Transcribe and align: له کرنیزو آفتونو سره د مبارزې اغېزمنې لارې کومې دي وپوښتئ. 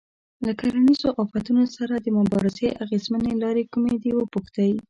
له 0.45 0.51
کرنیزو 0.59 1.09
آفتونو 1.23 1.63
سره 1.75 1.93
د 1.97 2.07
مبارزې 2.19 2.67
اغېزمنې 2.83 3.33
لارې 3.43 3.63
کومې 3.73 3.95
دي 4.03 4.11
وپوښتئ. 4.15 4.71